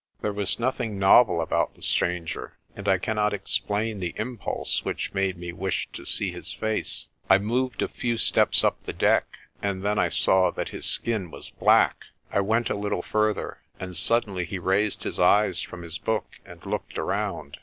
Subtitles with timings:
[0.21, 5.37] There was nothing novel about the stranger, and I cannot explain the impulse which made
[5.37, 7.05] me wish to see his face.
[7.29, 11.29] I moved a few steps up the deck, and then I saw that his skin
[11.29, 12.05] was black.
[12.31, 16.65] I went a little further, and suddenly he raised his eyes from his book and
[16.65, 17.59] looked around.